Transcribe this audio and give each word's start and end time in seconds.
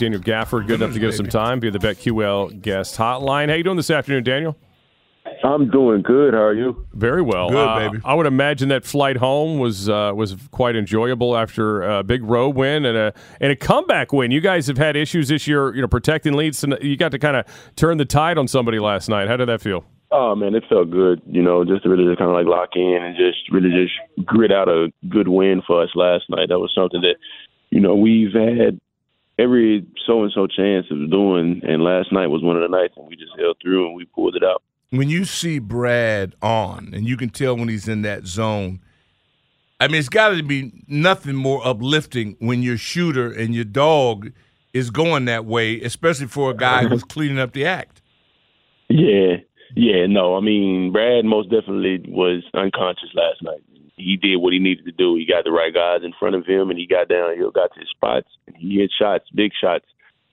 Daniel 0.00 0.20
Gafford, 0.22 0.66
good 0.66 0.80
enough 0.80 0.94
to 0.94 0.98
give 0.98 1.10
us 1.10 1.16
some 1.18 1.28
time 1.28 1.60
via 1.60 1.70
the 1.70 1.78
BetQL 1.78 2.62
guest 2.62 2.96
hotline. 2.96 3.50
How 3.50 3.54
you 3.54 3.62
doing 3.62 3.76
this 3.76 3.90
afternoon, 3.90 4.24
Daniel? 4.24 4.56
I'm 5.44 5.70
doing 5.70 6.00
good. 6.00 6.32
How 6.32 6.40
are 6.40 6.54
you? 6.54 6.86
Very 6.94 7.20
well. 7.20 7.50
Good, 7.50 7.68
Uh, 7.68 7.78
baby. 7.90 8.02
I 8.04 8.14
would 8.14 8.24
imagine 8.24 8.70
that 8.70 8.86
flight 8.86 9.18
home 9.18 9.58
was 9.58 9.90
uh, 9.90 10.12
was 10.14 10.34
quite 10.50 10.74
enjoyable 10.74 11.36
after 11.36 11.82
a 11.82 12.02
big 12.02 12.24
road 12.24 12.56
win 12.56 12.86
and 12.86 12.96
a 12.96 13.12
and 13.42 13.52
a 13.52 13.56
comeback 13.56 14.10
win. 14.10 14.30
You 14.30 14.40
guys 14.40 14.66
have 14.68 14.78
had 14.78 14.96
issues 14.96 15.28
this 15.28 15.46
year, 15.46 15.74
you 15.74 15.82
know, 15.82 15.88
protecting 15.88 16.32
leads, 16.32 16.64
and 16.64 16.78
you 16.80 16.96
got 16.96 17.12
to 17.12 17.18
kind 17.18 17.36
of 17.36 17.44
turn 17.76 17.98
the 17.98 18.06
tide 18.06 18.38
on 18.38 18.48
somebody 18.48 18.78
last 18.78 19.08
night. 19.10 19.28
How 19.28 19.36
did 19.36 19.48
that 19.48 19.60
feel? 19.60 19.84
Oh 20.10 20.34
man, 20.34 20.54
it 20.54 20.64
felt 20.68 20.90
good. 20.90 21.20
You 21.26 21.42
know, 21.42 21.64
just 21.66 21.82
to 21.82 21.90
really 21.90 22.06
just 22.06 22.18
kind 22.18 22.30
of 22.30 22.34
like 22.34 22.46
lock 22.46 22.70
in 22.74 22.98
and 23.02 23.14
just 23.16 23.50
really 23.52 23.70
just 23.70 24.26
grit 24.26 24.50
out 24.50 24.68
a 24.68 24.88
good 25.10 25.28
win 25.28 25.60
for 25.66 25.82
us 25.82 25.90
last 25.94 26.24
night. 26.30 26.48
That 26.48 26.58
was 26.58 26.72
something 26.74 27.02
that, 27.02 27.16
you 27.68 27.80
know, 27.80 27.94
we've 27.94 28.32
had 28.32 28.80
every 29.40 29.86
so 30.06 30.22
and 30.22 30.32
so 30.32 30.46
chance 30.46 30.86
of 30.90 31.10
doing, 31.10 31.60
and 31.64 31.82
last 31.82 32.12
night 32.12 32.26
was 32.26 32.42
one 32.42 32.56
of 32.56 32.62
the 32.62 32.76
nights, 32.76 32.94
and 32.96 33.06
we 33.06 33.16
just 33.16 33.32
held 33.38 33.56
through 33.62 33.86
and 33.86 33.94
we 33.94 34.04
pulled 34.04 34.36
it 34.36 34.44
out. 34.44 34.62
When 34.90 35.08
you 35.08 35.24
see 35.24 35.58
Brad 35.58 36.34
on, 36.42 36.90
and 36.92 37.06
you 37.06 37.16
can 37.16 37.30
tell 37.30 37.56
when 37.56 37.68
he's 37.68 37.88
in 37.88 38.02
that 38.02 38.26
zone, 38.26 38.80
I 39.78 39.88
mean, 39.88 39.98
it's 39.98 40.08
got 40.08 40.30
to 40.30 40.42
be 40.42 40.72
nothing 40.88 41.36
more 41.36 41.66
uplifting 41.66 42.36
when 42.38 42.62
your 42.62 42.76
shooter 42.76 43.30
and 43.30 43.54
your 43.54 43.64
dog 43.64 44.32
is 44.74 44.90
going 44.90 45.24
that 45.24 45.46
way, 45.46 45.80
especially 45.80 46.26
for 46.26 46.50
a 46.50 46.54
guy 46.54 46.86
who's 46.86 47.04
cleaning 47.08 47.38
up 47.38 47.52
the 47.52 47.64
act. 47.64 48.02
Yeah, 48.88 49.36
yeah, 49.76 50.06
no, 50.06 50.36
I 50.36 50.40
mean, 50.40 50.92
Brad 50.92 51.24
most 51.24 51.50
definitely 51.50 52.04
was 52.08 52.42
unconscious 52.54 53.10
last 53.14 53.42
night. 53.42 53.62
He 54.00 54.16
did 54.16 54.36
what 54.36 54.52
he 54.52 54.58
needed 54.58 54.84
to 54.86 54.92
do. 54.92 55.16
He 55.16 55.26
got 55.26 55.44
the 55.44 55.52
right 55.52 55.72
guys 55.72 56.00
in 56.04 56.12
front 56.18 56.34
of 56.34 56.46
him, 56.46 56.70
and 56.70 56.78
he 56.78 56.86
got 56.86 57.08
downhill, 57.08 57.50
got 57.50 57.72
to 57.74 57.80
his 57.80 57.88
spots, 57.90 58.28
and 58.46 58.56
he 58.56 58.78
hit 58.78 58.90
shots, 58.96 59.26
big 59.34 59.52
shots, 59.60 59.84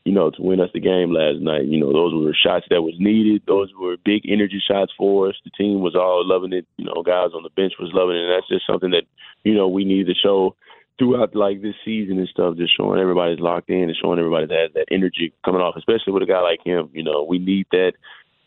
you 0.05 0.13
know, 0.13 0.31
to 0.31 0.41
win 0.41 0.61
us 0.61 0.69
the 0.73 0.79
game 0.79 1.11
last 1.11 1.41
night. 1.41 1.65
You 1.65 1.79
know, 1.79 1.91
those 1.91 2.13
were 2.13 2.33
shots 2.33 2.65
that 2.69 2.81
was 2.81 2.95
needed. 2.97 3.43
Those 3.45 3.69
were 3.77 3.97
big 4.03 4.23
energy 4.27 4.61
shots 4.65 4.91
for 4.97 5.27
us. 5.29 5.35
The 5.43 5.51
team 5.51 5.81
was 5.81 5.95
all 5.95 6.25
loving 6.25 6.53
it. 6.53 6.65
You 6.77 6.85
know, 6.85 7.03
guys 7.03 7.35
on 7.35 7.43
the 7.43 7.49
bench 7.49 7.73
was 7.79 7.91
loving 7.93 8.15
it, 8.15 8.23
and 8.23 8.31
that's 8.31 8.47
just 8.47 8.65
something 8.65 8.91
that 8.91 9.03
you 9.43 9.53
know 9.53 9.67
we 9.67 9.83
need 9.83 10.07
to 10.07 10.15
show 10.15 10.55
throughout 10.97 11.35
like 11.35 11.61
this 11.61 11.75
season 11.83 12.17
and 12.17 12.27
stuff. 12.29 12.57
Just 12.57 12.75
showing 12.75 12.99
everybody's 12.99 13.39
locked 13.39 13.69
in 13.69 13.89
and 13.89 13.97
showing 14.01 14.19
everybody 14.19 14.47
that 14.47 14.69
that 14.75 14.87
energy 14.91 15.33
coming 15.43 15.61
off, 15.61 15.75
especially 15.75 16.13
with 16.13 16.23
a 16.23 16.27
guy 16.27 16.41
like 16.41 16.63
him. 16.65 16.89
You 16.93 17.03
know, 17.03 17.23
we 17.23 17.37
need 17.37 17.67
that 17.71 17.93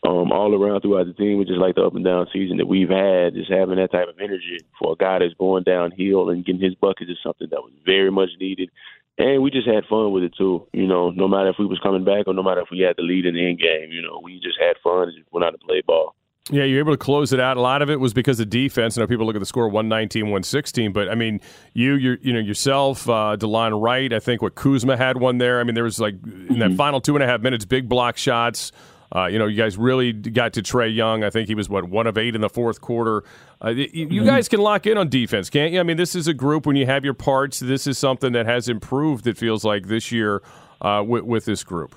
um, 0.03 0.31
all 0.31 0.55
around 0.55 0.81
throughout 0.81 1.05
the 1.05 1.13
team, 1.13 1.37
which 1.37 1.49
is 1.49 1.57
like 1.57 1.75
the 1.75 1.83
up 1.83 1.95
and 1.95 2.05
down 2.05 2.27
season 2.33 2.57
that 2.57 2.67
we've 2.67 2.89
had, 2.89 3.35
just 3.35 3.51
having 3.51 3.75
that 3.75 3.91
type 3.91 4.07
of 4.09 4.19
energy 4.19 4.57
for 4.79 4.93
a 4.93 4.95
guy 4.95 5.19
that's 5.19 5.33
going 5.35 5.63
downhill 5.63 6.29
and 6.29 6.45
getting 6.45 6.61
his 6.61 6.75
buckets 6.75 7.11
is 7.11 7.17
something 7.21 7.47
that 7.51 7.61
was 7.61 7.73
very 7.85 8.11
much 8.11 8.29
needed. 8.39 8.69
And 9.17 9.43
we 9.43 9.51
just 9.51 9.67
had 9.67 9.85
fun 9.85 10.11
with 10.11 10.23
it 10.23 10.33
too. 10.35 10.67
You 10.73 10.87
know, 10.87 11.11
no 11.11 11.27
matter 11.27 11.49
if 11.49 11.57
we 11.59 11.67
was 11.67 11.79
coming 11.83 12.03
back 12.03 12.27
or 12.27 12.33
no 12.33 12.41
matter 12.41 12.61
if 12.61 12.69
we 12.71 12.79
had 12.79 12.95
the 12.97 13.03
lead 13.03 13.25
in 13.25 13.35
the 13.35 13.47
end 13.47 13.59
game, 13.59 13.91
you 13.91 14.01
know, 14.01 14.19
we 14.23 14.39
just 14.39 14.59
had 14.59 14.77
fun 14.83 15.09
and 15.09 15.17
just 15.17 15.31
went 15.31 15.45
out 15.45 15.51
to 15.51 15.59
play 15.59 15.81
ball. 15.85 16.15
Yeah, 16.49 16.63
you're 16.63 16.79
able 16.79 16.93
to 16.93 16.97
close 16.97 17.31
it 17.31 17.39
out. 17.39 17.57
A 17.57 17.61
lot 17.61 17.83
of 17.83 17.89
it 17.91 17.99
was 17.99 18.13
because 18.13 18.39
of 18.39 18.49
defense. 18.49 18.97
I 18.97 19.01
know 19.01 19.07
people 19.07 19.27
look 19.27 19.35
at 19.35 19.39
the 19.39 19.45
score 19.45 19.69
119, 19.69 20.23
116, 20.23 20.91
but 20.91 21.07
I 21.07 21.13
mean, 21.13 21.39
you, 21.73 21.93
you, 21.93 22.17
you 22.21 22.33
know, 22.33 22.39
yourself, 22.39 23.07
uh, 23.07 23.37
Delon 23.39 23.79
Wright. 23.79 24.11
I 24.11 24.19
think 24.19 24.41
what 24.41 24.55
Kuzma 24.55 24.97
had 24.97 25.17
one 25.17 25.37
there. 25.37 25.59
I 25.59 25.63
mean, 25.63 25.75
there 25.75 25.83
was 25.83 25.99
like 25.99 26.15
in 26.25 26.57
that 26.59 26.73
final 26.73 26.99
two 26.99 27.15
and 27.15 27.23
a 27.23 27.27
half 27.27 27.41
minutes, 27.41 27.63
big 27.65 27.87
block 27.87 28.17
shots. 28.17 28.71
Uh, 29.13 29.25
you 29.25 29.37
know, 29.37 29.45
you 29.45 29.57
guys 29.57 29.77
really 29.77 30.13
got 30.13 30.53
to 30.53 30.61
Trae 30.61 30.93
Young. 30.93 31.23
I 31.23 31.29
think 31.29 31.47
he 31.47 31.55
was 31.55 31.67
what 31.67 31.89
one 31.89 32.07
of 32.07 32.17
eight 32.17 32.33
in 32.33 32.41
the 32.41 32.49
fourth 32.49 32.79
quarter. 32.79 33.23
Uh, 33.63 33.69
you, 33.69 34.07
you 34.09 34.25
guys 34.25 34.47
can 34.47 34.61
lock 34.61 34.87
in 34.87 34.97
on 34.97 35.09
defense, 35.09 35.49
can't 35.49 35.73
you? 35.73 35.79
I 35.79 35.83
mean, 35.83 35.97
this 35.97 36.15
is 36.15 36.27
a 36.27 36.33
group 36.33 36.65
when 36.65 36.75
you 36.75 36.85
have 36.85 37.03
your 37.03 37.13
parts. 37.13 37.59
This 37.59 37.87
is 37.87 37.97
something 37.97 38.31
that 38.33 38.45
has 38.45 38.69
improved. 38.69 39.27
It 39.27 39.37
feels 39.37 39.65
like 39.65 39.87
this 39.87 40.11
year 40.11 40.41
uh, 40.81 41.03
with, 41.05 41.23
with 41.23 41.45
this 41.45 41.63
group. 41.63 41.95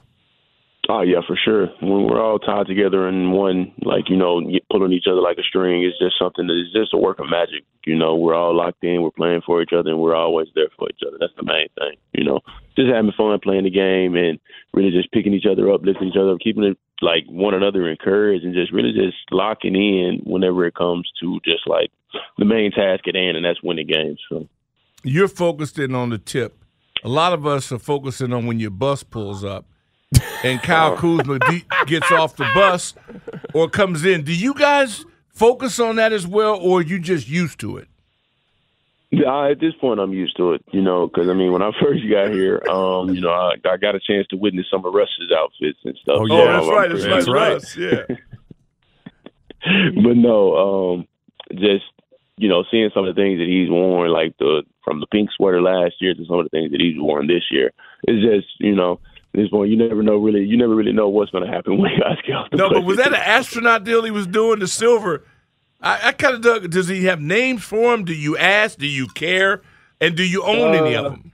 Oh 0.89 1.01
yeah, 1.01 1.21
for 1.27 1.37
sure. 1.43 1.69
When 1.81 2.05
we're 2.05 2.21
all 2.21 2.39
tied 2.39 2.67
together 2.67 3.09
in 3.09 3.31
one, 3.31 3.73
like 3.83 4.11
you 4.11 4.17
know, 4.17 4.43
pulling 4.71 4.93
each 4.93 5.07
other 5.11 5.21
like 5.21 5.39
a 5.39 5.43
string, 5.43 5.83
it's 5.83 5.99
just 5.99 6.19
something 6.19 6.47
that 6.47 6.61
is 6.61 6.73
just 6.75 6.93
a 6.93 6.99
work 6.99 7.21
of 7.21 7.31
magic. 7.31 7.65
You 7.87 7.97
know, 7.97 8.17
we're 8.17 8.35
all 8.35 8.55
locked 8.55 8.85
in, 8.85 9.01
we're 9.01 9.11
playing 9.11 9.41
for 9.47 9.63
each 9.63 9.73
other, 9.73 9.91
and 9.91 9.99
we're 9.99 10.15
always 10.15 10.49
there 10.55 10.69
for 10.77 10.89
each 10.91 11.01
other. 11.07 11.17
That's 11.19 11.33
the 11.37 11.45
main 11.45 11.69
thing. 11.79 11.97
You 12.13 12.25
know, 12.25 12.41
just 12.77 12.93
having 12.93 13.13
fun 13.17 13.39
playing 13.41 13.65
the 13.65 13.71
game 13.71 14.15
and 14.15 14.39
really 14.75 14.91
just 14.91 15.11
picking 15.13 15.33
each 15.33 15.47
other 15.51 15.73
up, 15.73 15.83
lifting 15.83 16.09
each 16.09 16.21
other 16.21 16.33
up, 16.33 16.41
keeping 16.41 16.65
it 16.65 16.79
like 17.01 17.25
one 17.29 17.55
another 17.55 17.89
encouraged, 17.89 18.45
and 18.45 18.55
just 18.55 18.73
really 18.73 18.93
just 18.93 19.17
locking 19.31 19.75
in 19.75 20.21
whenever 20.25 20.67
it 20.67 20.75
comes 20.75 21.11
to 21.21 21.41
just 21.45 21.67
like 21.67 21.91
the 22.39 22.45
main 22.45 22.71
task 22.71 23.07
at 23.09 23.15
hand, 23.15 23.37
and 23.37 23.45
that's 23.45 23.63
winning 23.63 23.87
games. 23.87 24.21
So 24.29 24.49
You're 25.03 25.29
focused 25.29 25.79
in 25.79 25.95
on 25.95 26.11
the 26.11 26.19
tip. 26.19 26.63
A 27.03 27.09
lot 27.09 27.33
of 27.33 27.47
us 27.47 27.71
are 27.71 27.79
focusing 27.79 28.33
on 28.33 28.47
when 28.47 28.59
your 28.59 28.71
bus 28.71 29.03
pulls 29.03 29.45
up 29.45 29.67
and 30.43 30.63
Kyle 30.63 30.93
oh. 30.95 30.97
Kuzma 30.97 31.39
de- 31.41 31.65
gets 31.87 32.11
off 32.13 32.37
the 32.37 32.49
bus 32.55 32.95
or 33.53 33.69
comes 33.69 34.05
in. 34.05 34.23
Do 34.23 34.35
you 34.35 34.55
guys 34.55 35.05
focus 35.29 35.79
on 35.79 35.97
that 35.97 36.13
as 36.13 36.27
well, 36.27 36.57
or 36.57 36.79
are 36.79 36.83
you 36.83 36.99
just 36.99 37.29
used 37.29 37.59
to 37.61 37.77
it? 37.77 37.89
Yeah, 39.19 39.49
at 39.51 39.61
this 39.61 39.75
point, 39.81 40.01
I'm 40.01 40.13
used 40.13 40.37
to 40.39 40.53
it, 40.55 40.65
you 40.73 40.83
know, 40.83 41.07
because 41.07 41.29
I 41.29 41.33
mean, 41.35 41.53
when 41.53 41.63
I 41.63 41.71
first 41.83 42.03
got 42.11 42.31
here, 42.33 42.63
um, 42.71 43.11
you 43.15 43.21
know, 43.21 43.31
I, 43.31 43.55
I 43.69 43.77
got 43.77 43.95
a 43.95 44.01
chance 44.01 44.27
to 44.29 44.37
witness 44.37 44.67
some 44.71 44.85
of 44.85 44.93
Russ's 44.95 45.31
outfits 45.37 45.79
and 45.85 45.97
stuff. 46.03 46.17
Oh, 46.21 46.27
yeah. 46.27 46.35
I'm- 46.35 46.61
that's 46.61 46.69
right. 46.69 46.91
That's 46.91 47.29
right. 47.29 47.51
That's 47.53 47.77
Russ, 47.77 47.77
Yeah. 47.77 48.17
but 50.05 50.17
no, 50.17 50.95
um, 50.95 51.07
just 51.55 51.85
you 52.37 52.49
know, 52.49 52.65
seeing 52.71 52.91
some 52.93 53.07
of 53.07 53.15
the 53.15 53.21
things 53.21 53.39
that 53.39 53.47
he's 53.47 53.71
worn, 53.71 54.11
like 54.11 54.37
the 54.39 54.63
from 54.85 55.01
the 55.01 55.07
pink 55.07 55.31
sweater 55.37 55.63
last 55.63 55.95
year 56.01 56.15
to 56.15 56.25
some 56.27 56.39
of 56.39 56.45
the 56.45 56.51
things 56.51 56.73
that 56.73 56.81
he's 56.81 56.97
worn 56.99 57.27
this 57.27 57.45
year, 57.51 57.73
it's 58.09 58.23
just 58.25 58.53
you 58.59 58.75
know, 58.75 58.95
at 59.35 59.41
this 59.41 59.49
point 59.49 59.71
you 59.71 59.77
never 59.77 60.03
know 60.03 60.17
really, 60.17 60.45
you 60.45 60.57
never 60.57 60.75
really 60.75 60.93
know 60.93 61.09
what's 61.09 61.31
going 61.31 61.45
to 61.47 61.51
happen 61.51 61.79
when 61.79 61.99
guys 61.99 62.19
get 62.27 62.37
off 62.37 62.51
the 62.51 62.57
No, 62.57 62.71
but 62.71 62.85
was 62.85 62.97
that 62.99 63.09
an 63.09 63.15
astronaut 63.15 63.85
deal 63.85 64.03
he 64.03 64.11
was 64.11 64.27
doing? 64.27 64.59
The 64.59 64.69
silver. 64.69 65.25
I, 65.85 66.09
I 66.09 66.13
kind 66.13 66.35
of 66.35 66.41
dug. 66.41 66.71
Does 66.71 66.89
he 66.89 67.05
have 67.05 67.21
names 67.21 67.63
for 67.63 67.95
him? 67.95 68.05
Do 68.05 68.15
you 68.15 68.37
ask? 68.39 68.79
Do 68.79 68.87
you 68.87 69.07
care? 69.07 69.63
And 70.01 70.17
do 70.17 70.25
you 70.25 70.43
own 70.43 70.75
any 70.75 70.95
of 70.95 71.05
Uh, 71.05 71.09
them? 71.11 71.33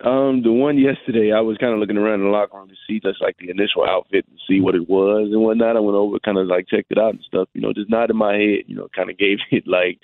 Um, 0.00 0.42
the 0.42 0.52
one 0.52 0.76
yesterday, 0.76 1.32
I 1.32 1.40
was 1.40 1.56
kind 1.58 1.72
of 1.72 1.78
looking 1.78 1.96
around 1.96 2.20
in 2.20 2.26
the 2.26 2.30
locker 2.32 2.58
room 2.58 2.68
to 2.68 2.74
see 2.86 3.00
just 3.00 3.22
like 3.22 3.36
the 3.38 3.48
initial 3.48 3.84
outfit 3.84 4.26
and 4.28 4.38
see 4.48 4.60
what 4.60 4.74
it 4.74 4.88
was 4.88 5.28
and 5.32 5.40
whatnot. 5.40 5.76
I 5.76 5.80
went 5.80 5.96
over, 5.96 6.18
kind 6.18 6.36
of 6.36 6.46
like 6.46 6.66
checked 6.68 6.90
it 6.90 6.98
out 6.98 7.14
and 7.14 7.22
stuff. 7.26 7.48
You 7.54 7.60
know, 7.62 7.72
just 7.72 7.88
nodded 7.88 8.14
my 8.14 8.34
head. 8.34 8.64
You 8.66 8.76
know, 8.76 8.88
kind 8.94 9.08
of 9.08 9.16
gave 9.16 9.38
it 9.50 9.66
like 9.66 9.98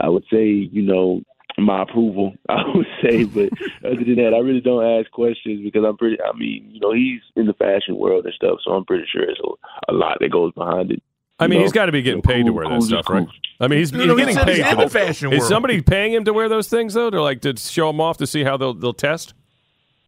I 0.00 0.08
would 0.08 0.24
say, 0.30 0.44
you 0.46 0.82
know, 0.82 1.22
my 1.58 1.82
approval. 1.82 2.34
I 2.50 2.64
would 2.74 2.86
say, 3.02 3.24
but 3.24 3.50
other 3.84 4.04
than 4.04 4.16
that, 4.16 4.34
I 4.34 4.40
really 4.40 4.60
don't 4.60 4.84
ask 5.00 5.10
questions 5.10 5.62
because 5.62 5.84
I'm 5.86 5.96
pretty. 5.96 6.18
I 6.20 6.36
mean, 6.36 6.68
you 6.70 6.80
know, 6.80 6.92
he's 6.92 7.20
in 7.36 7.46
the 7.46 7.54
fashion 7.54 7.96
world 7.96 8.26
and 8.26 8.34
stuff, 8.34 8.58
so 8.64 8.72
I'm 8.72 8.84
pretty 8.84 9.04
sure 9.10 9.24
there's 9.24 9.40
a, 9.42 9.92
a 9.92 9.94
lot 9.94 10.18
that 10.20 10.30
goes 10.32 10.52
behind 10.52 10.90
it. 10.92 11.02
I 11.38 11.46
mean, 11.48 11.58
know, 11.58 11.64
he's 11.64 11.72
got 11.72 11.86
to 11.86 11.92
be 11.92 12.02
getting 12.02 12.18
you 12.18 12.22
know, 12.28 12.34
paid 12.34 12.46
to 12.46 12.52
wear 12.52 12.64
that 12.64 12.70
cool 12.70 12.78
is 12.78 12.86
stuff, 12.88 13.08
right? 13.10 13.26
I 13.60 13.68
mean, 13.68 13.78
he's, 13.78 13.92
No, 13.92 13.98
he's 14.00 14.08
no, 14.08 14.16
getting 14.16 14.34
said 14.34 14.48
he's 14.48 14.58
paid 14.62 14.70
in 14.70 14.76
for 14.76 14.84
the 14.84 14.90
fashion 14.90 15.32
Is 15.32 15.40
world. 15.40 15.48
somebody 15.50 15.80
paying 15.82 16.12
him 16.12 16.24
to 16.24 16.32
wear 16.32 16.48
those 16.48 16.68
things 16.68 16.94
though, 16.94 17.10
to 17.10 17.20
like 17.22 17.40
to 17.42 17.56
show 17.56 17.88
them 17.88 18.00
off 18.00 18.16
to 18.18 18.26
see 18.26 18.42
how 18.44 18.56
they'll 18.56 18.74
they'll 18.74 18.92
test? 18.94 19.34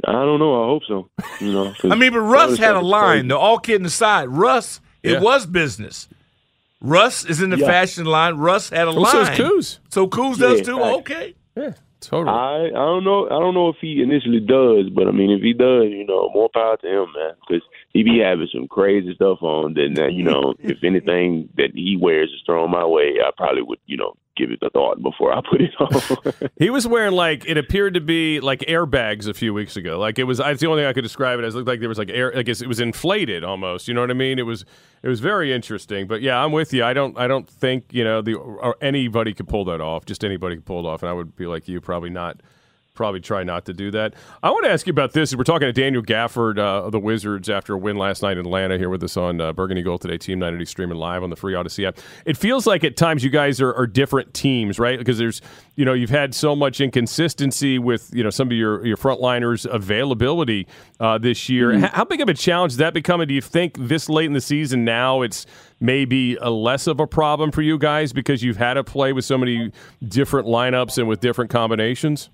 I 0.06 0.12
don't 0.12 0.38
know. 0.38 0.62
I 0.62 0.66
hope 0.68 0.82
so. 0.86 1.08
You 1.40 1.52
know, 1.52 1.74
'cause 1.80 1.90
I 1.90 1.96
mean, 1.96 2.12
but 2.12 2.20
Russ 2.20 2.56
had 2.58 2.76
a 2.76 2.80
line. 2.80 3.16
crazy. 3.20 3.28
Though, 3.28 3.38
all 3.38 3.58
kidding 3.58 3.86
aside, 3.86 4.28
Russ, 4.28 4.80
it 5.02 5.12
Yeah. 5.12 5.20
was 5.20 5.44
business. 5.46 6.08
Russ 6.80 7.25
is 7.25 7.42
in 7.42 7.50
the 7.50 7.58
Yeah. 7.58 7.66
fashion 7.66 8.04
line. 8.04 8.36
Russ 8.36 8.70
had 8.70 8.86
a 8.86 8.92
Well, 8.92 9.02
line. 9.02 9.12
so 9.12 9.20
is 9.22 9.28
Kuz. 9.31 9.78
So 9.88 10.06
Kuz 10.06 10.38
does 10.38 10.62
too. 10.62 10.78
facts. 10.78 10.98
Okay. 10.98 11.34
Yeah, 11.56 11.72
totally. 12.00 12.36
I 12.36 12.66
I 12.66 12.70
don't 12.70 13.02
know 13.04 13.26
I 13.26 13.40
don't 13.40 13.54
know 13.54 13.69
if 13.70 13.76
he 13.81 14.00
initially 14.02 14.40
does, 14.40 14.88
but 14.90 15.08
I 15.08 15.10
mean 15.10 15.31
if 15.31 15.42
he 15.42 15.52
does, 15.52 15.84
you 15.90 16.06
know, 16.06 16.31
more 16.32 16.48
power 16.54 16.76
to 16.76 16.86
him, 16.86 17.06
man, 17.16 17.32
because 17.48 17.62
he 17.90 18.02
be 18.02 18.20
having 18.23 18.49
some 18.52 18.69
crazy 18.69 19.14
stuff 19.14 19.43
on. 19.43 19.75
That 19.75 19.93
that, 19.96 20.12
you 20.12 20.23
know, 20.23 20.55
if 20.61 20.85
anything 20.85 21.49
that 21.56 21.70
he 21.75 21.96
wears 22.00 22.31
is 22.31 22.43
thrown 22.44 22.70
my 22.70 22.85
way, 22.85 23.17
I 23.25 23.31
probably 23.37 23.62
would 23.62 23.79
you 23.87 23.96
know 23.96 24.14
give 24.37 24.52
it 24.52 24.61
a 24.62 24.70
thought 24.70 25.02
before 25.02 25.32
I 25.32 25.40
put 25.50 25.61
it 25.61 25.75
on. 25.81 26.49
He 26.58 26.70
was 26.70 26.87
wearing 26.87 27.12
like 27.12 27.44
it 27.46 27.56
appeared 27.56 27.94
to 27.94 28.00
be 28.00 28.40
like 28.40 28.61
airbags 28.61 29.29
a 29.29 29.35
few 29.35 29.52
weeks 29.55 29.76
ago. 29.76 29.99
Like 29.99 30.19
it 30.19 30.25
was. 30.25 30.40
It's 30.40 30.61
the 30.61 30.67
only 30.67 30.82
thing 30.82 30.88
I 30.88 30.93
could 30.93 31.02
describe 31.02 31.38
it 31.38 31.44
as. 31.44 31.55
It 31.55 31.58
looked 31.58 31.69
like 31.69 31.81
there 31.81 31.88
was 31.88 31.99
like 31.99 32.11
air. 32.11 32.37
I 32.37 32.43
guess 32.43 32.61
it 32.61 32.69
was 32.69 32.81
inflated 32.81 33.44
almost. 33.44 33.88
You 33.88 33.94
know 33.94 34.00
what 34.00 34.11
I 34.11 34.14
mean? 34.14 34.38
It 34.38 34.46
was. 34.46 34.64
It 35.02 35.08
was 35.08 35.20
very 35.20 35.52
interesting. 35.52 36.06
But 36.06 36.23
yeah, 36.23 36.43
I'm 36.43 36.52
with 36.52 36.73
you. 36.73 36.84
I 36.84 36.93
don't. 36.93 37.19
I 37.19 37.26
don't 37.26 37.49
think 37.49 37.84
you 37.93 38.05
know 38.05 38.23
the 38.23 38.34
or 38.34 38.76
anybody 38.81 39.34
could 39.34 39.49
pull 39.49 39.64
that 39.67 39.81
off. 39.81 40.05
Just 40.05 40.25
anybody 40.25 40.56
could 40.56 40.67
pull 40.67 40.87
it 40.87 40.88
off. 40.88 41.02
And 41.02 41.11
I 41.11 41.12
would 41.12 41.37
be 41.37 41.46
like 41.46 41.69
you, 41.69 41.81
probably 41.81 42.11
not. 42.11 42.41
Probably 42.98 43.20
try 43.20 43.44
not 43.44 43.64
to 43.64 43.72
do 43.72 43.92
that. 43.92 44.12
I 44.42 44.50
want 44.50 44.64
to 44.64 44.72
ask 44.72 44.84
you 44.84 44.90
about 44.90 45.12
this. 45.12 45.32
We're 45.32 45.44
talking 45.44 45.68
to 45.68 45.72
Daniel 45.72 46.02
Gafford 46.02 46.58
uh, 46.58 46.86
of 46.86 46.90
the 46.90 46.98
Wizards 46.98 47.48
after 47.48 47.74
a 47.74 47.78
win 47.78 47.96
last 47.96 48.22
night 48.22 48.38
in 48.38 48.44
Atlanta 48.44 48.76
here 48.76 48.90
with 48.90 49.04
us 49.04 49.16
on 49.16 49.40
uh, 49.40 49.52
Burgundy 49.52 49.82
Gold 49.82 50.00
today, 50.00 50.18
Team 50.18 50.40
90 50.40 50.64
streaming 50.64 50.98
live 50.98 51.22
on 51.22 51.30
the 51.30 51.36
free 51.36 51.54
Odyssey 51.54 51.86
app. 51.86 51.96
It 52.26 52.36
feels 52.36 52.66
like 52.66 52.82
at 52.82 52.96
times 52.96 53.22
you 53.22 53.30
guys 53.30 53.60
are, 53.60 53.72
are 53.72 53.86
different 53.86 54.34
teams, 54.34 54.80
right? 54.80 54.98
Because 54.98 55.16
there's, 55.16 55.40
you 55.76 55.84
know, 55.84 55.92
you've 55.92 56.10
had 56.10 56.34
so 56.34 56.56
much 56.56 56.80
inconsistency 56.80 57.78
with, 57.78 58.10
you 58.12 58.24
know, 58.24 58.30
some 58.30 58.48
of 58.48 58.52
your, 58.52 58.84
your 58.84 58.96
frontliners 58.96 59.64
availability 59.64 60.66
uh, 60.98 61.18
this 61.18 61.48
year. 61.48 61.70
Mm-hmm. 61.70 61.94
How 61.94 62.04
big 62.04 62.20
of 62.20 62.28
a 62.28 62.34
challenge 62.34 62.72
is 62.72 62.78
that 62.78 62.94
becoming? 62.94 63.28
Do 63.28 63.34
you 63.34 63.40
think 63.40 63.76
this 63.78 64.08
late 64.08 64.26
in 64.26 64.32
the 64.32 64.40
season 64.40 64.84
now 64.84 65.22
it's 65.22 65.46
maybe 65.78 66.34
a 66.40 66.50
less 66.50 66.88
of 66.88 66.98
a 66.98 67.06
problem 67.06 67.52
for 67.52 67.62
you 67.62 67.78
guys 67.78 68.12
because 68.12 68.42
you've 68.42 68.56
had 68.56 68.74
to 68.74 68.82
play 68.82 69.12
with 69.12 69.24
so 69.24 69.38
many 69.38 69.70
different 70.02 70.48
lineups 70.48 70.98
and 70.98 71.06
with 71.06 71.20
different 71.20 71.52
combinations? 71.52 72.30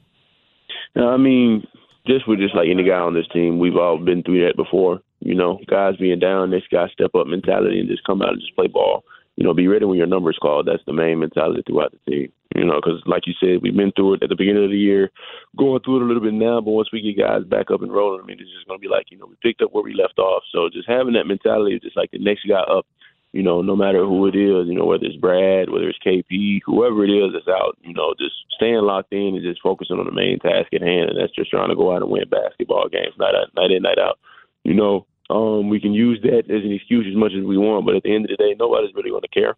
I 0.96 1.16
mean, 1.16 1.66
just 2.06 2.28
with 2.28 2.38
just 2.38 2.54
like 2.54 2.68
any 2.70 2.84
guy 2.84 2.98
on 2.98 3.14
this 3.14 3.28
team, 3.32 3.58
we've 3.58 3.76
all 3.76 3.98
been 3.98 4.22
through 4.22 4.46
that 4.46 4.56
before. 4.56 5.00
You 5.20 5.34
know, 5.34 5.58
guys 5.68 5.96
being 5.96 6.18
down, 6.18 6.50
this 6.50 6.68
guy 6.70 6.86
step 6.88 7.14
up 7.14 7.26
mentality 7.26 7.80
and 7.80 7.88
just 7.88 8.04
come 8.04 8.20
out 8.20 8.32
and 8.32 8.40
just 8.40 8.54
play 8.54 8.66
ball. 8.66 9.04
You 9.36 9.42
know, 9.42 9.54
be 9.54 9.66
ready 9.66 9.84
when 9.84 9.98
your 9.98 10.06
number's 10.06 10.38
called. 10.40 10.66
That's 10.66 10.84
the 10.86 10.92
main 10.92 11.18
mentality 11.18 11.62
throughout 11.66 11.92
the 11.92 12.10
team. 12.10 12.32
You 12.54 12.64
know, 12.64 12.76
because 12.76 13.02
like 13.06 13.26
you 13.26 13.32
said, 13.40 13.62
we've 13.62 13.74
been 13.74 13.90
through 13.96 14.14
it 14.14 14.22
at 14.22 14.28
the 14.28 14.36
beginning 14.36 14.62
of 14.62 14.70
the 14.70 14.78
year, 14.78 15.10
going 15.56 15.80
through 15.82 15.96
it 15.96 16.02
a 16.02 16.06
little 16.06 16.22
bit 16.22 16.34
now. 16.34 16.60
But 16.60 16.70
once 16.70 16.88
we 16.92 17.02
get 17.02 17.18
guys 17.18 17.42
back 17.42 17.72
up 17.72 17.82
and 17.82 17.92
rolling, 17.92 18.22
I 18.22 18.26
mean, 18.26 18.38
it's 18.38 18.52
just 18.52 18.68
going 18.68 18.78
to 18.78 18.82
be 18.82 18.86
like 18.86 19.06
you 19.10 19.18
know 19.18 19.26
we 19.26 19.34
picked 19.42 19.62
up 19.62 19.72
where 19.72 19.82
we 19.82 19.94
left 19.94 20.18
off. 20.20 20.44
So 20.52 20.68
just 20.70 20.86
having 20.86 21.14
that 21.14 21.26
mentality, 21.26 21.80
just 21.82 21.96
like 21.96 22.12
the 22.12 22.20
next 22.22 22.46
guy 22.46 22.60
up, 22.60 22.86
you 23.34 23.42
know, 23.42 23.62
no 23.62 23.74
matter 23.74 23.98
who 24.06 24.28
it 24.28 24.36
is, 24.36 24.68
you 24.68 24.78
know, 24.78 24.86
whether 24.86 25.06
it's 25.06 25.16
Brad, 25.16 25.68
whether 25.68 25.88
it's 25.88 25.98
KP, 26.06 26.60
whoever 26.64 27.04
it 27.04 27.10
is 27.10 27.32
that's 27.32 27.48
out, 27.48 27.76
you 27.82 27.92
know, 27.92 28.14
just 28.16 28.36
staying 28.54 28.86
locked 28.86 29.12
in 29.12 29.34
and 29.34 29.42
just 29.42 29.60
focusing 29.60 29.98
on 29.98 30.06
the 30.06 30.14
main 30.14 30.38
task 30.38 30.72
at 30.72 30.82
hand, 30.82 31.10
and 31.10 31.18
that's 31.18 31.34
just 31.34 31.50
trying 31.50 31.68
to 31.68 31.74
go 31.74 31.92
out 31.92 32.02
and 32.02 32.12
win 32.12 32.28
basketball 32.30 32.88
games 32.88 33.12
night 33.18 33.34
out, 33.34 33.50
night 33.56 33.72
in, 33.72 33.82
night 33.82 33.98
out. 33.98 34.20
You 34.62 34.74
know, 34.74 35.06
um, 35.30 35.68
we 35.68 35.80
can 35.80 35.92
use 35.92 36.22
that 36.22 36.46
as 36.46 36.62
an 36.62 36.70
excuse 36.70 37.08
as 37.10 37.18
much 37.18 37.32
as 37.36 37.42
we 37.42 37.58
want, 37.58 37.84
but 37.84 37.96
at 37.96 38.04
the 38.04 38.14
end 38.14 38.24
of 38.24 38.30
the 38.30 38.36
day, 38.36 38.54
nobody's 38.56 38.94
really 38.94 39.10
going 39.10 39.22
to 39.22 39.28
care. 39.28 39.56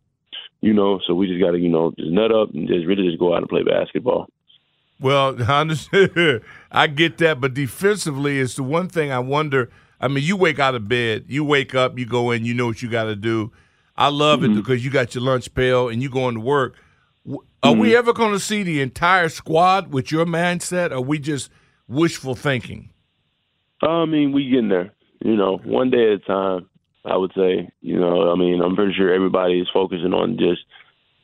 You 0.62 0.72
know, 0.72 0.98
so 1.06 1.12
we 1.12 1.26
just 1.26 1.42
got 1.42 1.50
to, 1.50 1.58
you 1.58 1.68
know, 1.68 1.92
just 1.98 2.10
nut 2.10 2.32
up 2.32 2.54
and 2.54 2.66
just 2.66 2.86
really 2.86 3.04
just 3.04 3.18
go 3.18 3.34
out 3.34 3.42
and 3.42 3.48
play 3.48 3.62
basketball. 3.62 4.26
Well, 4.98 5.36
I 6.72 6.86
get 6.86 7.18
that, 7.18 7.42
but 7.42 7.52
defensively, 7.52 8.40
it's 8.40 8.54
the 8.54 8.62
one 8.62 8.88
thing 8.88 9.12
I 9.12 9.18
wonder. 9.18 9.68
I 10.00 10.08
mean, 10.08 10.24
you 10.24 10.34
wake 10.34 10.58
out 10.58 10.74
of 10.74 10.88
bed, 10.88 11.26
you 11.28 11.44
wake 11.44 11.74
up, 11.74 11.98
you 11.98 12.06
go 12.06 12.30
in, 12.30 12.46
you 12.46 12.54
know 12.54 12.68
what 12.68 12.80
you 12.80 12.88
got 12.88 13.04
to 13.04 13.16
do 13.16 13.52
I 13.96 14.08
love 14.08 14.40
mm-hmm. 14.40 14.52
it 14.52 14.56
because 14.56 14.84
you 14.84 14.90
got 14.90 15.14
your 15.14 15.24
lunch 15.24 15.52
pail 15.54 15.88
and 15.88 16.02
you 16.02 16.10
going 16.10 16.34
to 16.34 16.40
work. 16.40 16.76
Are 17.28 17.38
mm-hmm. 17.72 17.80
we 17.80 17.96
ever 17.96 18.12
going 18.12 18.32
to 18.32 18.40
see 18.40 18.62
the 18.62 18.80
entire 18.80 19.28
squad 19.28 19.92
with 19.92 20.12
your 20.12 20.26
mindset? 20.26 20.90
Or 20.90 20.96
are 20.96 21.00
we 21.00 21.18
just 21.18 21.50
wishful 21.88 22.34
thinking? 22.34 22.90
I 23.82 24.04
mean, 24.04 24.32
we 24.32 24.48
getting 24.48 24.68
there. 24.68 24.92
You 25.24 25.36
know, 25.36 25.58
one 25.64 25.90
day 25.90 26.12
at 26.12 26.20
a 26.22 26.26
time. 26.26 26.68
I 27.06 27.16
would 27.16 27.32
say. 27.36 27.70
You 27.80 27.98
know, 27.98 28.32
I 28.32 28.36
mean, 28.36 28.60
I'm 28.60 28.74
pretty 28.74 28.92
sure 28.94 29.14
everybody 29.14 29.60
is 29.60 29.68
focusing 29.72 30.12
on 30.12 30.36
just 30.38 30.62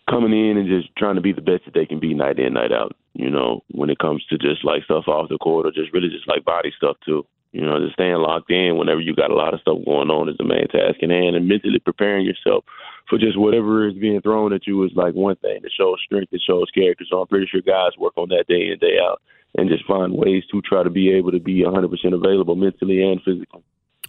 coming 0.09 0.33
in 0.33 0.57
and 0.57 0.69
just 0.69 0.95
trying 0.97 1.17
to 1.17 1.21
be 1.21 1.33
the 1.33 1.41
best 1.41 1.65
that 1.65 1.75
they 1.75 1.87
can 1.87 2.01
be 2.01 2.15
night 2.15 2.39
in, 2.39 2.55
night 2.55 2.73
out. 2.73 2.97
You 3.15 3.31
know, 3.31 3.63
when 3.73 3.91
it 3.91 3.99
comes 3.99 4.25
to 4.27 4.39
just 4.39 4.65
like 4.65 4.85
stuff 4.85 5.09
off 5.09 5.29
the 5.29 5.39
court 5.39 5.67
or 5.67 5.73
just 5.73 5.93
really 5.93 6.09
just 6.09 6.29
like 6.29 6.45
body 6.45 6.73
stuff 6.77 6.97
too. 7.05 7.27
You 7.53 7.61
know, 7.61 7.79
just 7.79 7.95
staying 7.95 8.17
locked 8.17 8.51
in 8.51 8.79
whenever 8.79 9.01
you 9.01 9.15
got 9.15 9.31
a 9.31 9.37
lot 9.37 9.53
of 9.53 9.61
stuff 9.61 9.79
going 9.85 10.09
on 10.09 10.29
is 10.29 10.37
the 10.39 10.45
main 10.45 10.69
task 10.69 11.01
in 11.01 11.11
hand, 11.11 11.37
and 11.37 11.49
mentally 11.49 11.79
preparing 11.79 12.25
yourself 12.25 12.65
for 13.09 13.19
just 13.19 13.39
whatever 13.39 13.87
is 13.87 13.95
being 13.95 14.23
thrown 14.23 14.53
at 14.53 14.67
you 14.67 14.83
is 14.85 14.93
like 14.95 15.15
one 15.15 15.37
thing. 15.37 15.61
It 15.63 15.73
shows 15.77 16.01
strength, 16.05 16.33
it 16.33 16.41
shows 16.47 16.71
character. 16.75 17.05
So 17.09 17.21
I'm 17.21 17.29
pretty 17.29 17.47
sure 17.47 17.61
guys 17.61 17.93
work 17.99 18.15
on 18.17 18.31
that 18.31 18.47
day 18.49 18.71
in 18.73 18.79
day 18.79 18.99
out 19.03 19.21
and 19.55 19.69
just 19.69 19.85
find 19.85 20.15
ways 20.15 20.45
to 20.51 20.63
try 20.63 20.83
to 20.83 20.91
be 20.91 21.13
able 21.13 21.31
to 21.33 21.41
be 21.41 21.63
100% 21.63 21.93
available 22.15 22.57
mentally 22.57 23.03
and 23.03 23.21
physically. 23.23 23.63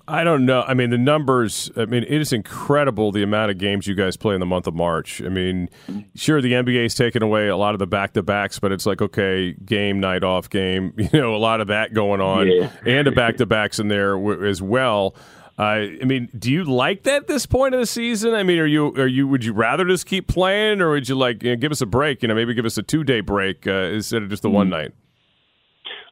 I 0.06 0.26
don't 0.26 0.46
know. 0.46 0.64
I 0.64 0.74
mean, 0.74 0.90
the 0.90 0.98
numbers, 0.98 1.72
I 1.78 1.86
mean, 1.86 2.04
it 2.04 2.20
is 2.20 2.34
incredible 2.34 3.14
the 3.14 3.24
amount 3.24 3.52
of 3.52 3.58
games 3.58 3.88
you 3.88 3.96
guys 3.96 4.18
play 4.18 4.34
in 4.34 4.42
the 4.42 4.46
month 4.46 4.68
of 4.68 4.74
March. 4.74 5.22
I 5.22 5.30
mean, 5.30 5.70
sure, 6.14 6.42
the 6.42 6.52
NBA's 6.52 6.94
taken 6.94 7.24
away 7.24 7.48
a 7.48 7.56
lot 7.56 7.74
of 7.74 7.80
the 7.80 7.88
back 7.88 8.12
to 8.14 8.24
backs, 8.24 8.60
but 8.60 8.74
it's 8.74 8.86
like, 8.86 9.02
okay, 9.02 9.54
game, 9.54 10.02
night 10.02 10.26
off, 10.26 10.50
game, 10.50 10.94
you 10.98 11.10
know, 11.14 11.34
a 11.34 11.38
lot 11.38 11.62
of 11.62 11.68
that 11.68 11.94
going 11.94 12.20
on, 12.20 12.48
yeah. 12.48 12.70
and 12.86 13.08
the 13.08 13.12
back 13.12 13.38
to 13.38 13.46
backs 13.46 13.80
in 13.80 13.88
there 13.88 14.46
as 14.46 14.62
well. 14.62 15.16
Uh, 15.58 15.86
I 16.02 16.04
mean, 16.04 16.30
do 16.38 16.52
you 16.52 16.64
like 16.64 17.04
that 17.04 17.24
at 17.24 17.28
this 17.28 17.46
point 17.46 17.74
of 17.76 17.80
the 17.80 17.86
season? 17.86 18.34
I 18.34 18.44
mean, 18.44 18.58
are 18.58 18.66
you 18.66 18.88
are 18.96 19.08
you 19.08 19.28
would 19.28 19.46
you 19.46 19.54
rather 19.54 19.86
just 19.86 20.08
keep 20.08 20.28
playing, 20.28 20.82
or 20.82 20.90
would 20.90 21.08
you 21.08 21.16
like 21.16 21.44
you 21.44 21.52
know, 21.52 21.56
give 21.56 21.72
us 21.72 21.80
a 21.80 21.86
break? 21.86 22.24
You 22.24 22.28
know, 22.28 22.36
maybe 22.36 22.56
give 22.56 22.66
us 22.66 22.78
a 22.78 22.84
two 22.84 23.04
day 23.04 23.22
break 23.22 23.68
uh, 23.68 23.92
instead 23.94 24.24
of 24.24 24.30
just 24.30 24.42
the 24.42 24.50
mm-hmm. 24.50 24.56
one 24.56 24.70
night. 24.70 24.94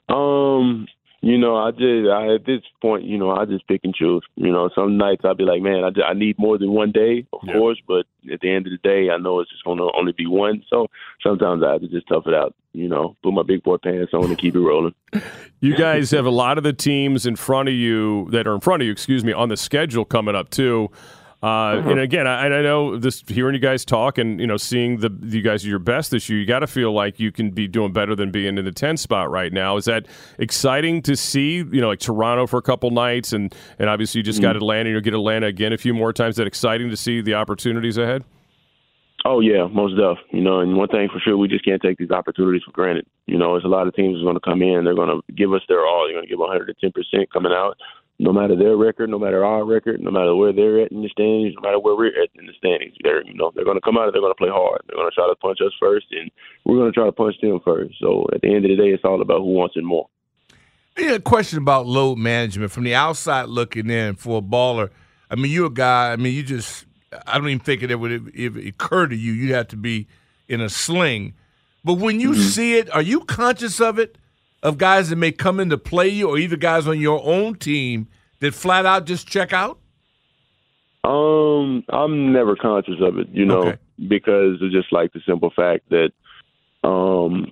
Um, 0.09 0.87
you 1.21 1.37
know, 1.37 1.55
I 1.55 1.69
just 1.69 2.09
I, 2.09 2.33
at 2.33 2.45
this 2.45 2.61
point, 2.81 3.03
you 3.03 3.17
know, 3.17 3.29
I 3.29 3.45
just 3.45 3.67
pick 3.67 3.81
and 3.83 3.93
choose. 3.93 4.23
You 4.35 4.51
know, 4.51 4.71
some 4.73 4.97
nights 4.97 5.21
I'll 5.23 5.35
be 5.35 5.43
like, 5.43 5.61
man, 5.61 5.83
I, 5.83 5.91
just, 5.91 6.05
I 6.07 6.13
need 6.13 6.39
more 6.39 6.57
than 6.57 6.71
one 6.71 6.91
day, 6.91 7.27
of 7.31 7.41
yeah. 7.43 7.53
course, 7.53 7.79
but 7.87 8.07
at 8.31 8.41
the 8.41 8.51
end 8.51 8.65
of 8.65 8.71
the 8.71 8.79
day, 8.79 9.11
I 9.11 9.17
know 9.17 9.39
it's 9.39 9.51
just 9.51 9.63
going 9.63 9.77
to 9.77 9.91
only 9.95 10.13
be 10.13 10.25
one. 10.25 10.63
So 10.67 10.87
sometimes 11.21 11.63
I 11.63 11.73
have 11.73 11.81
to 11.81 11.87
just 11.87 12.07
tough 12.07 12.23
it 12.25 12.33
out. 12.33 12.55
You 12.73 12.89
know, 12.89 13.15
put 13.21 13.33
my 13.33 13.43
big 13.43 13.61
boy 13.61 13.77
pants 13.77 14.13
on 14.13 14.25
and 14.25 14.37
keep 14.37 14.55
it 14.55 14.59
rolling. 14.59 14.95
you 15.59 15.75
guys 15.75 16.09
have 16.11 16.25
a 16.25 16.31
lot 16.31 16.57
of 16.57 16.63
the 16.63 16.73
teams 16.73 17.27
in 17.27 17.35
front 17.35 17.69
of 17.69 17.75
you 17.75 18.27
that 18.31 18.47
are 18.47 18.55
in 18.55 18.61
front 18.61 18.81
of 18.81 18.87
you, 18.87 18.91
excuse 18.91 19.23
me, 19.23 19.31
on 19.31 19.49
the 19.49 19.57
schedule 19.57 20.05
coming 20.05 20.35
up 20.35 20.49
too. 20.49 20.89
Uh, 21.43 21.47
uh-huh. 21.47 21.89
And 21.89 21.99
again, 21.99 22.27
I, 22.27 22.45
I, 22.45 22.61
know 22.61 22.97
this 22.97 23.23
hearing 23.27 23.55
you 23.55 23.59
guys 23.59 23.83
talk 23.83 24.19
and 24.19 24.39
you 24.39 24.45
know 24.45 24.57
seeing 24.57 24.97
the 24.97 25.09
you 25.23 25.41
guys 25.41 25.65
are 25.65 25.69
your 25.69 25.79
best 25.79 26.11
this 26.11 26.29
year. 26.29 26.39
You 26.39 26.45
got 26.45 26.59
to 26.59 26.67
feel 26.67 26.93
like 26.93 27.19
you 27.19 27.31
can 27.31 27.49
be 27.49 27.67
doing 27.67 27.91
better 27.93 28.15
than 28.15 28.29
being 28.29 28.59
in 28.59 28.65
the 28.65 28.71
10 28.71 28.95
spot 28.97 29.31
right 29.31 29.51
now. 29.51 29.75
Is 29.75 29.85
that 29.85 30.05
exciting 30.37 31.01
to 31.01 31.15
see? 31.15 31.55
You 31.55 31.81
know, 31.81 31.87
like 31.87 31.99
Toronto 31.99 32.45
for 32.45 32.57
a 32.57 32.61
couple 32.61 32.91
nights, 32.91 33.33
and 33.33 33.55
and 33.79 33.89
obviously 33.89 34.19
you 34.19 34.23
just 34.23 34.37
mm-hmm. 34.37 34.49
got 34.49 34.55
Atlanta. 34.55 34.81
And 34.81 34.89
you'll 34.89 35.01
get 35.01 35.15
Atlanta 35.15 35.47
again 35.47 35.73
a 35.73 35.79
few 35.79 35.95
more 35.95 36.13
times. 36.13 36.33
Is 36.33 36.37
that 36.37 36.47
exciting 36.47 36.91
to 36.91 36.97
see 36.97 37.21
the 37.21 37.33
opportunities 37.33 37.97
ahead? 37.97 38.23
Oh 39.25 39.39
yeah, 39.39 39.65
most 39.65 39.97
def. 39.97 40.19
You 40.29 40.41
know, 40.41 40.59
and 40.59 40.77
one 40.77 40.89
thing 40.89 41.09
for 41.11 41.19
sure, 41.19 41.37
we 41.37 41.47
just 41.47 41.65
can't 41.65 41.81
take 41.81 41.97
these 41.97 42.11
opportunities 42.11 42.61
for 42.63 42.71
granted. 42.71 43.07
You 43.25 43.39
know, 43.39 43.53
there's 43.53 43.65
a 43.65 43.67
lot 43.67 43.87
of 43.87 43.95
teams 43.95 44.19
are 44.19 44.23
going 44.23 44.35
to 44.35 44.41
come 44.41 44.61
in. 44.61 44.83
They're 44.83 44.93
going 44.93 45.09
to 45.09 45.33
give 45.33 45.53
us 45.53 45.61
their 45.67 45.87
all. 45.87 46.05
They're 46.05 46.13
going 46.13 46.25
to 46.25 46.29
give 46.29 46.39
110 46.39 46.91
percent 46.91 47.33
coming 47.33 47.51
out 47.51 47.77
no 48.21 48.31
matter 48.31 48.55
their 48.55 48.77
record, 48.77 49.09
no 49.09 49.17
matter 49.17 49.43
our 49.43 49.65
record, 49.65 49.99
no 49.99 50.11
matter 50.11 50.35
where 50.35 50.53
they're 50.53 50.79
at 50.81 50.91
in 50.91 51.01
the 51.01 51.09
standings, 51.09 51.55
no 51.55 51.61
matter 51.61 51.79
where 51.79 51.95
we're 51.95 52.21
at 52.21 52.29
in 52.35 52.45
the 52.45 52.53
standings, 52.55 52.95
they're 53.03 53.25
you 53.25 53.33
know 53.33 53.51
they're 53.55 53.65
going 53.65 53.77
to 53.77 53.81
come 53.81 53.97
out 53.97 54.05
and 54.05 54.13
they're 54.13 54.21
going 54.21 54.31
to 54.31 54.37
play 54.37 54.49
hard. 54.49 54.81
They're 54.87 54.95
going 54.95 55.09
to 55.09 55.15
try 55.15 55.27
to 55.27 55.35
punch 55.35 55.57
us 55.65 55.73
first, 55.79 56.05
and 56.11 56.29
we're 56.63 56.77
going 56.77 56.91
to 56.91 56.95
try 56.95 57.05
to 57.05 57.11
punch 57.11 57.35
them 57.41 57.59
first. 57.65 57.95
So 57.99 58.27
at 58.31 58.41
the 58.41 58.53
end 58.53 58.63
of 58.65 58.69
the 58.69 58.75
day, 58.77 58.89
it's 58.89 59.03
all 59.03 59.21
about 59.21 59.39
who 59.39 59.53
wants 59.53 59.75
it 59.75 59.83
more. 59.83 60.07
Yeah, 60.97 61.13
a 61.13 61.19
question 61.19 61.57
about 61.57 61.87
load 61.87 62.19
management 62.19 62.71
from 62.71 62.83
the 62.83 62.93
outside 62.93 63.49
looking 63.49 63.89
in 63.89 64.15
for 64.15 64.37
a 64.37 64.41
baller. 64.41 64.91
I 65.31 65.35
mean, 65.35 65.51
you're 65.51 65.67
a 65.67 65.73
guy. 65.73 66.11
I 66.11 66.15
mean, 66.15 66.35
you 66.35 66.43
just 66.43 66.85
I 67.25 67.39
don't 67.39 67.47
even 67.47 67.59
think 67.59 67.81
it 67.81 67.95
would 67.95 68.31
if 68.35 68.55
it 68.55 68.67
occur 68.67 69.07
to 69.07 69.15
you. 69.15 69.31
You'd 69.31 69.51
have 69.51 69.69
to 69.69 69.77
be 69.77 70.07
in 70.47 70.61
a 70.61 70.69
sling. 70.69 71.33
But 71.83 71.95
when 71.95 72.19
you 72.19 72.31
mm-hmm. 72.31 72.41
see 72.41 72.77
it, 72.77 72.93
are 72.93 73.01
you 73.01 73.21
conscious 73.21 73.81
of 73.81 73.97
it? 73.97 74.19
Of 74.63 74.77
guys 74.77 75.09
that 75.09 75.15
may 75.15 75.31
come 75.31 75.59
in 75.59 75.69
to 75.69 75.77
play 75.77 76.07
you, 76.07 76.29
or 76.29 76.37
either 76.37 76.57
guys 76.57 76.87
on 76.87 76.99
your 76.99 77.21
own 77.25 77.55
team 77.55 78.07
that 78.39 78.53
flat 78.53 78.85
out 78.85 79.05
just 79.05 79.27
check 79.27 79.53
out? 79.53 79.79
Um, 81.03 81.83
I'm 81.89 82.31
never 82.31 82.55
conscious 82.55 83.01
of 83.01 83.17
it, 83.17 83.29
you 83.31 83.45
know, 83.45 83.63
okay. 83.63 83.77
because 84.07 84.57
it's 84.61 84.73
just 84.73 84.91
like 84.91 85.13
the 85.13 85.21
simple 85.25 85.51
fact 85.55 85.89
that 85.89 86.11
um 86.83 87.51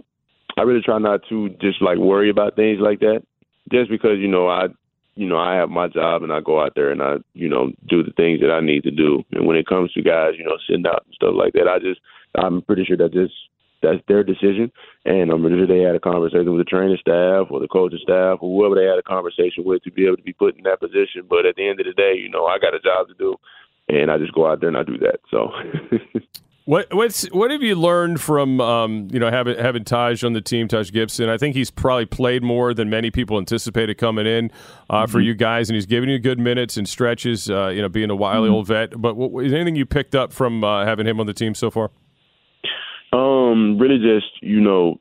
I 0.57 0.63
really 0.63 0.81
try 0.81 0.99
not 0.99 1.21
to 1.29 1.49
just 1.61 1.81
like 1.81 1.97
worry 1.97 2.29
about 2.29 2.55
things 2.55 2.79
like 2.81 2.99
that. 2.99 3.23
Just 3.71 3.89
because, 3.89 4.19
you 4.19 4.27
know, 4.27 4.47
I 4.49 4.67
you 5.15 5.27
know, 5.27 5.37
I 5.37 5.55
have 5.55 5.69
my 5.69 5.87
job 5.87 6.23
and 6.23 6.31
I 6.31 6.39
go 6.39 6.61
out 6.61 6.73
there 6.75 6.91
and 6.91 7.01
I, 7.01 7.17
you 7.33 7.49
know, 7.49 7.71
do 7.87 8.03
the 8.03 8.11
things 8.11 8.39
that 8.41 8.51
I 8.51 8.61
need 8.61 8.83
to 8.83 8.91
do. 8.91 9.23
And 9.31 9.45
when 9.45 9.57
it 9.57 9.67
comes 9.67 9.91
to 9.93 10.01
guys, 10.01 10.35
you 10.37 10.45
know, 10.45 10.57
sitting 10.65 10.85
out 10.85 11.03
and 11.05 11.13
stuff 11.13 11.33
like 11.35 11.53
that, 11.53 11.67
I 11.67 11.79
just 11.79 11.99
I'm 12.35 12.61
pretty 12.61 12.85
sure 12.85 12.97
that 12.97 13.13
just 13.13 13.33
that's 13.81 14.01
their 14.07 14.23
decision. 14.23 14.71
And 15.05 15.31
I'm 15.31 15.41
sure 15.41 15.67
they 15.67 15.81
had 15.81 15.95
a 15.95 15.99
conversation 15.99 16.51
with 16.51 16.65
the 16.65 16.69
training 16.69 16.97
staff 16.99 17.47
or 17.49 17.59
the 17.59 17.67
coaching 17.67 17.99
staff 18.01 18.39
or 18.41 18.49
whoever 18.49 18.75
they 18.75 18.87
had 18.87 18.99
a 18.99 19.03
conversation 19.03 19.63
with 19.63 19.83
to 19.83 19.91
be 19.91 20.05
able 20.05 20.17
to 20.17 20.23
be 20.23 20.33
put 20.33 20.57
in 20.57 20.63
that 20.63 20.79
position. 20.79 21.23
But 21.27 21.45
at 21.45 21.55
the 21.55 21.67
end 21.67 21.79
of 21.79 21.85
the 21.85 21.93
day, 21.93 22.15
you 22.15 22.29
know, 22.29 22.45
I 22.45 22.59
got 22.59 22.75
a 22.75 22.79
job 22.79 23.07
to 23.07 23.13
do, 23.15 23.35
and 23.87 24.11
I 24.11 24.17
just 24.17 24.33
go 24.33 24.47
out 24.49 24.59
there 24.59 24.69
and 24.69 24.77
I 24.77 24.83
do 24.83 24.97
that. 24.99 25.19
So. 25.31 25.51
What 26.69 26.93
what's 26.93 27.25
what 27.31 27.49
have 27.49 27.63
you 27.63 27.73
learned 27.73 28.21
from 28.21 28.61
um, 28.61 29.07
you 29.11 29.19
know 29.19 29.31
having 29.31 29.57
having 29.57 29.83
Taj 29.83 30.23
on 30.23 30.33
the 30.33 30.41
team, 30.41 30.67
Taj 30.67 30.91
Gibson? 30.91 31.27
I 31.27 31.35
think 31.35 31.55
he's 31.55 31.71
probably 31.71 32.05
played 32.05 32.43
more 32.43 32.75
than 32.75 32.91
many 32.91 33.09
people 33.09 33.39
anticipated 33.39 33.97
coming 33.97 34.27
in 34.27 34.51
uh, 34.87 34.97
mm-hmm. 34.97 35.11
for 35.11 35.19
you 35.19 35.33
guys, 35.33 35.71
and 35.71 35.73
he's 35.75 35.87
giving 35.87 36.09
you 36.09 36.19
good 36.19 36.37
minutes 36.37 36.77
and 36.77 36.87
stretches. 36.87 37.49
Uh, 37.49 37.69
you 37.69 37.81
know, 37.81 37.89
being 37.89 38.11
a 38.11 38.15
wily 38.15 38.49
mm-hmm. 38.49 38.53
old 38.53 38.67
vet. 38.67 39.01
But 39.01 39.15
what, 39.15 39.43
is 39.43 39.51
anything 39.51 39.77
you 39.77 39.87
picked 39.87 40.13
up 40.13 40.31
from 40.31 40.63
uh, 40.63 40.85
having 40.85 41.07
him 41.07 41.19
on 41.19 41.25
the 41.25 41.33
team 41.33 41.55
so 41.55 41.71
far? 41.71 41.89
Um, 43.11 43.77
really 43.79 43.97
just, 43.97 44.31
you 44.41 44.59
know, 44.61 44.99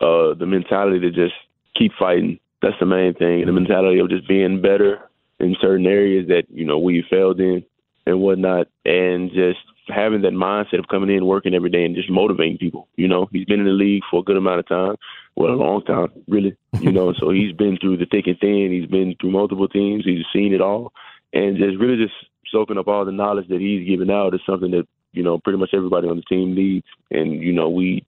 uh 0.00 0.34
the 0.34 0.46
mentality 0.46 1.00
to 1.00 1.10
just 1.10 1.34
keep 1.76 1.92
fighting. 1.98 2.38
That's 2.62 2.78
the 2.80 2.86
main 2.86 3.14
thing. 3.14 3.40
And 3.40 3.48
the 3.48 3.52
mentality 3.52 3.98
of 3.98 4.10
just 4.10 4.28
being 4.28 4.62
better 4.62 5.10
in 5.40 5.56
certain 5.60 5.86
areas 5.86 6.28
that, 6.28 6.44
you 6.50 6.64
know, 6.64 6.78
we 6.78 7.04
failed 7.10 7.40
in 7.40 7.64
and 8.06 8.20
whatnot 8.20 8.68
and 8.84 9.30
just 9.30 9.58
having 9.88 10.22
that 10.22 10.32
mindset 10.32 10.78
of 10.78 10.88
coming 10.88 11.14
in, 11.14 11.26
working 11.26 11.54
every 11.54 11.70
day, 11.70 11.84
and 11.84 11.94
just 11.94 12.10
motivating 12.10 12.58
people. 12.58 12.88
You 12.96 13.08
know, 13.08 13.28
he's 13.32 13.44
been 13.44 13.60
in 13.60 13.66
the 13.66 13.72
league 13.72 14.02
for 14.10 14.20
a 14.20 14.22
good 14.22 14.36
amount 14.36 14.60
of 14.60 14.68
time, 14.68 14.96
well, 15.36 15.52
a 15.52 15.56
long 15.56 15.82
time, 15.82 16.08
really. 16.28 16.56
You 16.80 16.92
know, 16.92 17.12
so 17.18 17.30
he's 17.30 17.52
been 17.52 17.78
through 17.78 17.98
the 17.98 18.06
thick 18.06 18.26
and 18.26 18.38
thin. 18.38 18.70
He's 18.72 18.90
been 18.90 19.14
through 19.20 19.32
multiple 19.32 19.68
teams. 19.68 20.04
He's 20.04 20.24
seen 20.32 20.54
it 20.54 20.60
all, 20.60 20.92
and 21.32 21.58
just 21.58 21.78
really 21.78 22.02
just 22.02 22.14
soaking 22.50 22.78
up 22.78 22.88
all 22.88 23.04
the 23.04 23.12
knowledge 23.12 23.48
that 23.48 23.60
he's 23.60 23.86
giving 23.86 24.10
out 24.10 24.34
is 24.34 24.40
something 24.46 24.70
that 24.70 24.86
you 25.14 25.22
know 25.22 25.38
pretty 25.38 25.58
much 25.58 25.70
everybody 25.72 26.08
on 26.08 26.16
the 26.16 26.22
team 26.22 26.54
needs. 26.54 26.86
And 27.10 27.32
you 27.32 27.52
know, 27.52 27.68
we 27.68 28.04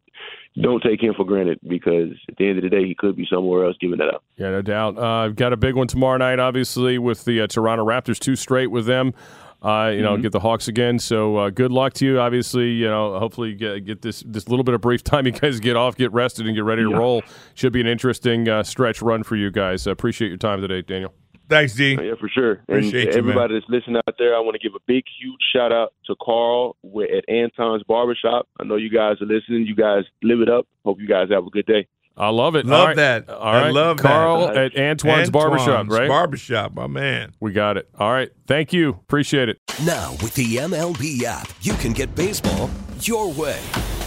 don't 0.60 0.82
take 0.82 1.02
him 1.02 1.14
for 1.14 1.24
granted 1.24 1.60
because 1.66 2.12
at 2.28 2.36
the 2.36 2.48
end 2.48 2.58
of 2.58 2.64
the 2.64 2.70
day, 2.70 2.84
he 2.84 2.94
could 2.94 3.16
be 3.16 3.26
somewhere 3.30 3.66
else 3.66 3.76
giving 3.80 3.98
that 3.98 4.08
up. 4.08 4.24
Yeah, 4.36 4.50
no 4.50 4.62
doubt. 4.62 4.96
Uh, 4.96 5.24
I've 5.24 5.36
got 5.36 5.52
a 5.52 5.56
big 5.56 5.74
one 5.74 5.86
tomorrow 5.86 6.16
night, 6.16 6.38
obviously, 6.38 6.98
with 6.98 7.24
the 7.24 7.42
uh, 7.42 7.46
Toronto 7.46 7.84
Raptors, 7.84 8.18
two 8.18 8.36
straight 8.36 8.68
with 8.68 8.86
them. 8.86 9.12
Uh, 9.62 9.90
you 9.94 10.02
know, 10.02 10.12
mm-hmm. 10.12 10.22
get 10.22 10.32
the 10.32 10.40
Hawks 10.40 10.68
again. 10.68 10.98
So 10.98 11.36
uh, 11.36 11.50
good 11.50 11.72
luck 11.72 11.94
to 11.94 12.04
you. 12.06 12.20
Obviously, 12.20 12.70
you 12.70 12.86
know, 12.86 13.18
hopefully 13.18 13.54
get, 13.54 13.84
get 13.84 14.02
this 14.02 14.22
this 14.26 14.48
little 14.48 14.64
bit 14.64 14.74
of 14.74 14.80
brief 14.80 15.02
time. 15.02 15.26
You 15.26 15.32
guys 15.32 15.60
get 15.60 15.76
off, 15.76 15.96
get 15.96 16.12
rested, 16.12 16.46
and 16.46 16.54
get 16.54 16.64
ready 16.64 16.82
to 16.82 16.90
yeah. 16.90 16.96
roll. 16.96 17.22
Should 17.54 17.72
be 17.72 17.80
an 17.80 17.86
interesting 17.86 18.48
uh, 18.48 18.62
stretch 18.62 19.02
run 19.02 19.22
for 19.22 19.34
you 19.34 19.50
guys. 19.50 19.86
I 19.86 19.92
appreciate 19.92 20.28
your 20.28 20.36
time 20.36 20.60
today, 20.60 20.82
Daniel. 20.82 21.14
Thanks, 21.48 21.74
D. 21.74 21.96
Yeah, 22.00 22.14
for 22.18 22.28
sure. 22.28 22.52
Appreciate 22.52 23.06
and 23.06 23.12
you, 23.14 23.18
everybody 23.18 23.54
man. 23.54 23.60
that's 23.60 23.70
listening 23.70 23.96
out 23.96 24.14
there, 24.18 24.34
I 24.36 24.40
want 24.40 24.54
to 24.54 24.58
give 24.58 24.74
a 24.74 24.82
big, 24.86 25.04
huge 25.20 25.40
shout 25.54 25.72
out 25.72 25.94
to 26.06 26.16
Carl 26.20 26.76
at 26.84 27.28
Anton's 27.28 27.82
Barbershop. 27.84 28.48
I 28.58 28.64
know 28.64 28.76
you 28.76 28.90
guys 28.90 29.20
are 29.20 29.26
listening. 29.26 29.66
You 29.66 29.76
guys 29.76 30.04
live 30.22 30.40
it 30.40 30.48
up. 30.48 30.66
Hope 30.84 31.00
you 31.00 31.06
guys 31.08 31.28
have 31.30 31.46
a 31.46 31.50
good 31.50 31.66
day. 31.66 31.86
I 32.16 32.30
love 32.30 32.56
it. 32.56 32.64
Love 32.64 32.88
right. 32.88 32.96
that. 32.96 33.28
All 33.28 33.52
right. 33.52 33.66
I 33.66 33.70
love 33.70 33.98
Carl 33.98 34.46
that. 34.48 34.56
at 34.56 34.76
Antoine's, 34.76 35.28
Antoine's 35.28 35.30
Barbershop, 35.30 35.88
right? 35.90 36.08
Barbershop, 36.08 36.72
my 36.72 36.86
man. 36.86 37.34
We 37.40 37.52
got 37.52 37.76
it. 37.76 37.90
All 37.98 38.10
right. 38.10 38.30
Thank 38.46 38.72
you. 38.72 38.90
Appreciate 38.90 39.50
it. 39.50 39.58
Now, 39.84 40.12
with 40.22 40.34
the 40.34 40.56
MLB 40.56 41.22
app, 41.24 41.48
you 41.60 41.74
can 41.74 41.92
get 41.92 42.14
baseball 42.14 42.70
your 43.00 43.30
way. 43.32 43.60